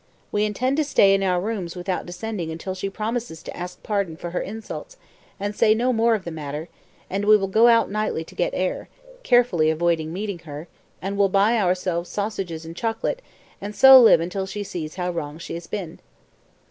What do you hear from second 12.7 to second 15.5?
chocolate, and so live until she sees how wrong